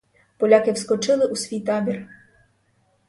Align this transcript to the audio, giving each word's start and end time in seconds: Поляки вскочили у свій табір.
Поляки 0.37 0.71
вскочили 0.73 1.25
у 1.25 1.35
свій 1.35 1.59
табір. 1.59 2.07